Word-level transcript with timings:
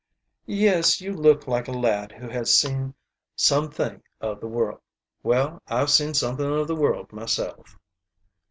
"Yes, 0.47 0.99
you 0.99 1.13
look 1.13 1.45
like 1.45 1.67
a 1.67 1.71
lad 1.71 2.11
who 2.11 2.27
has 2.27 2.57
seen 2.57 2.95
some 3.35 3.69
thing 3.69 4.01
of 4.19 4.39
the 4.39 4.47
world. 4.47 4.81
Well, 5.21 5.61
I've 5.67 5.91
seen 5.91 6.15
something 6.15 6.43
of 6.51 6.67
the 6.67 6.75
world 6.75 7.13
myself." 7.13 7.77